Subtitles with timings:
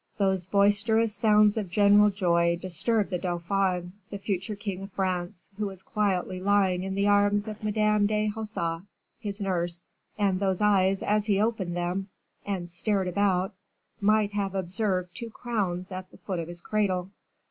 [0.17, 5.67] Those boisterous sounds of general joy disturbed the dauphin, the future king of France, who
[5.67, 8.81] was quietly lying in the arms of Madame de Hausac,
[9.19, 9.85] his nurse,
[10.17, 12.09] and whose eyes, as he opened them,
[12.47, 13.53] and stared about,
[13.99, 17.11] might have observed two crowns at the foot of his cradle.